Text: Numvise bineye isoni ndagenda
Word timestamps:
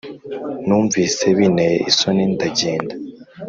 Numvise 0.65 1.25
bineye 1.37 1.77
isoni 1.89 2.23
ndagenda 2.33 2.93